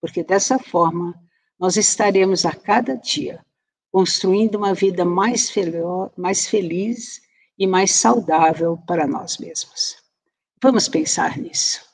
Porque 0.00 0.22
dessa 0.22 0.58
forma, 0.58 1.14
nós 1.58 1.76
estaremos 1.76 2.44
a 2.44 2.54
cada 2.54 2.94
dia 2.96 3.44
construindo 3.90 4.56
uma 4.56 4.74
vida 4.74 5.04
mais, 5.04 5.52
mais 6.16 6.48
feliz 6.48 7.20
e 7.58 7.66
mais 7.66 7.92
saudável 7.92 8.78
para 8.86 9.06
nós 9.06 9.38
mesmos. 9.38 9.96
Vamos 10.62 10.88
pensar 10.88 11.36
nisso. 11.36 11.86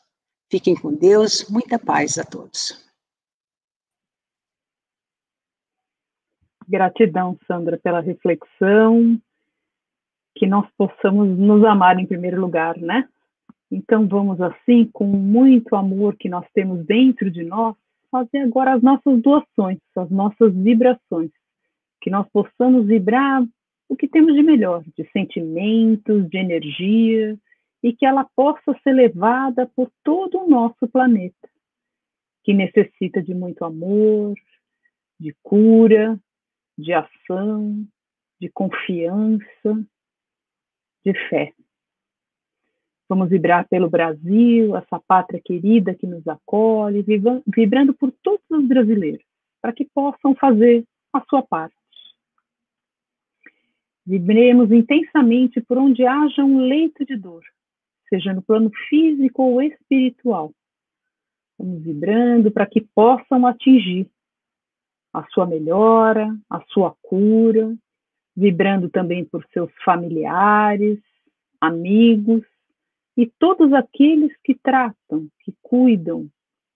Fiquem 0.50 0.74
com 0.74 0.92
Deus, 0.92 1.48
muita 1.48 1.78
paz 1.78 2.18
a 2.18 2.24
todos. 2.24 2.82
Gratidão, 6.66 7.38
Sandra, 7.46 7.78
pela 7.78 8.00
reflexão, 8.00 9.20
que 10.36 10.46
nós 10.46 10.68
possamos 10.76 11.28
nos 11.38 11.64
amar 11.64 11.98
em 11.98 12.06
primeiro 12.06 12.40
lugar, 12.40 12.76
né? 12.78 13.08
Então 13.74 14.06
vamos 14.06 14.40
assim, 14.40 14.88
com 14.92 15.04
muito 15.04 15.74
amor 15.74 16.16
que 16.16 16.28
nós 16.28 16.46
temos 16.54 16.86
dentro 16.86 17.28
de 17.28 17.42
nós, 17.42 17.74
fazer 18.08 18.38
agora 18.38 18.74
as 18.74 18.80
nossas 18.80 19.20
doações, 19.20 19.80
as 19.96 20.08
nossas 20.10 20.54
vibrações, 20.54 21.32
que 22.00 22.08
nós 22.08 22.24
possamos 22.30 22.86
vibrar 22.86 23.44
o 23.88 23.96
que 23.96 24.06
temos 24.06 24.32
de 24.32 24.44
melhor, 24.44 24.84
de 24.96 25.10
sentimentos, 25.10 26.30
de 26.30 26.38
energia, 26.38 27.36
e 27.82 27.92
que 27.92 28.06
ela 28.06 28.24
possa 28.36 28.78
ser 28.84 28.92
levada 28.92 29.68
por 29.74 29.90
todo 30.04 30.38
o 30.38 30.48
nosso 30.48 30.86
planeta, 30.86 31.48
que 32.44 32.54
necessita 32.54 33.20
de 33.20 33.34
muito 33.34 33.64
amor, 33.64 34.36
de 35.18 35.34
cura, 35.42 36.16
de 36.78 36.92
ação, 36.92 37.84
de 38.40 38.48
confiança, 38.50 39.84
de 41.04 41.12
fé. 41.28 41.52
Vamos 43.14 43.30
vibrar 43.30 43.68
pelo 43.68 43.88
Brasil, 43.88 44.76
essa 44.76 44.98
pátria 44.98 45.40
querida 45.40 45.94
que 45.94 46.04
nos 46.04 46.26
acolhe, 46.26 47.00
vibrando 47.46 47.94
por 47.94 48.10
todos 48.10 48.42
os 48.50 48.66
brasileiros, 48.66 49.24
para 49.62 49.72
que 49.72 49.84
possam 49.84 50.34
fazer 50.34 50.84
a 51.12 51.22
sua 51.30 51.40
parte. 51.40 51.76
Vibremos 54.04 54.72
intensamente 54.72 55.60
por 55.60 55.78
onde 55.78 56.04
haja 56.04 56.42
um 56.42 56.66
leito 56.66 57.06
de 57.06 57.14
dor, 57.16 57.44
seja 58.08 58.34
no 58.34 58.42
plano 58.42 58.68
físico 58.88 59.44
ou 59.44 59.62
espiritual. 59.62 60.52
Vamos 61.56 61.84
vibrando 61.84 62.50
para 62.50 62.66
que 62.66 62.80
possam 62.80 63.46
atingir 63.46 64.10
a 65.12 65.24
sua 65.28 65.46
melhora, 65.46 66.36
a 66.50 66.60
sua 66.62 66.92
cura, 67.00 67.76
vibrando 68.36 68.90
também 68.90 69.24
por 69.24 69.46
seus 69.52 69.70
familiares, 69.84 70.98
amigos 71.60 72.42
e 73.16 73.26
todos 73.38 73.72
aqueles 73.72 74.36
que 74.42 74.54
tratam, 74.54 75.28
que 75.40 75.54
cuidam 75.62 76.28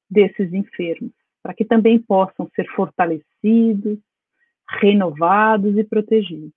desses 0.09 0.53
enfermos, 0.53 1.12
para 1.42 1.55
que 1.55 1.64
também 1.64 2.01
possam 2.01 2.48
ser 2.55 2.66
fortalecidos, 2.74 3.98
renovados 4.68 5.77
e 5.77 5.85
protegidos. 5.85 6.53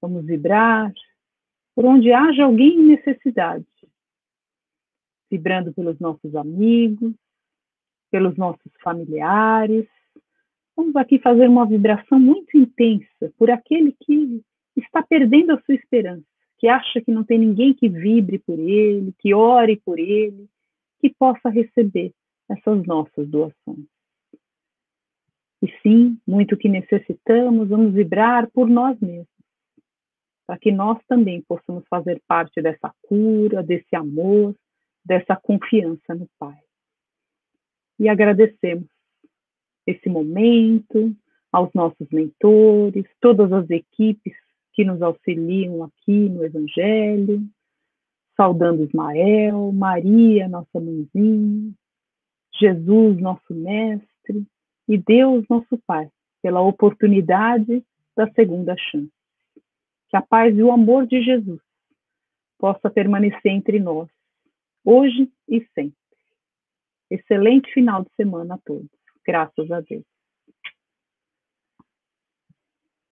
Vamos 0.00 0.24
vibrar 0.24 0.92
por 1.74 1.84
onde 1.84 2.12
haja 2.12 2.44
alguém 2.44 2.80
em 2.80 2.86
necessidade, 2.86 3.66
vibrando 5.30 5.72
pelos 5.74 5.98
nossos 5.98 6.34
amigos, 6.34 7.14
pelos 8.10 8.36
nossos 8.36 8.72
familiares, 8.82 9.86
Vamos 10.76 10.94
aqui 10.94 11.18
fazer 11.18 11.48
uma 11.48 11.66
vibração 11.66 12.20
muito 12.20 12.54
intensa 12.54 13.32
por 13.38 13.50
aquele 13.50 13.92
que 13.92 14.44
está 14.76 15.02
perdendo 15.02 15.52
a 15.52 15.60
sua 15.62 15.74
esperança, 15.74 16.26
que 16.58 16.68
acha 16.68 17.00
que 17.00 17.12
não 17.12 17.24
tem 17.24 17.38
ninguém 17.38 17.74
que 17.74 17.88
vibre 17.88 18.38
por 18.38 18.58
ele, 18.58 19.12
que 19.18 19.34
ore 19.34 19.80
por 19.84 19.98
ele, 19.98 20.48
que 21.00 21.10
possa 21.10 21.48
receber 21.48 22.12
essas 22.48 22.86
nossas 22.86 23.28
doações. 23.28 23.86
E 25.62 25.68
sim, 25.82 26.18
muito 26.26 26.56
que 26.56 26.68
necessitamos, 26.68 27.68
vamos 27.68 27.92
vibrar 27.94 28.50
por 28.50 28.68
nós 28.68 28.98
mesmos. 29.00 29.26
para 30.46 30.58
que 30.58 30.70
nós 30.70 30.98
também 31.08 31.42
possamos 31.42 31.84
fazer 31.90 32.22
parte 32.26 32.62
dessa 32.62 32.94
cura, 33.02 33.62
desse 33.64 33.96
amor, 33.96 34.54
dessa 35.04 35.34
confiança 35.34 36.14
no 36.14 36.28
Pai. 36.38 36.58
E 37.98 38.08
agradecemos 38.08 38.86
esse 39.86 40.08
momento, 40.08 41.14
aos 41.52 41.72
nossos 41.74 42.08
mentores, 42.10 43.04
todas 43.20 43.52
as 43.52 43.68
equipes 43.70 44.34
que 44.76 44.84
nos 44.84 45.00
auxiliam 45.00 45.82
aqui 45.84 46.28
no 46.28 46.44
Evangelho, 46.44 47.42
saudando 48.36 48.84
Ismael, 48.84 49.72
Maria, 49.72 50.46
nossa 50.46 50.78
mãezinha, 50.78 51.72
Jesus, 52.60 53.18
nosso 53.18 53.54
Mestre, 53.54 54.46
e 54.86 54.98
Deus, 54.98 55.46
nosso 55.48 55.78
Pai, 55.86 56.08
pela 56.42 56.60
oportunidade 56.60 57.82
da 58.14 58.30
segunda 58.32 58.76
chance. 58.76 59.10
Que 60.10 60.16
a 60.16 60.22
paz 60.22 60.56
e 60.56 60.62
o 60.62 60.70
amor 60.70 61.06
de 61.06 61.22
Jesus 61.22 61.60
possa 62.58 62.90
permanecer 62.90 63.50
entre 63.52 63.80
nós, 63.80 64.08
hoje 64.84 65.32
e 65.48 65.66
sempre. 65.74 65.96
Excelente 67.10 67.72
final 67.72 68.04
de 68.04 68.10
semana 68.14 68.56
a 68.56 68.58
todos. 68.58 68.90
Graças 69.26 69.70
a 69.70 69.80
Deus. 69.80 70.04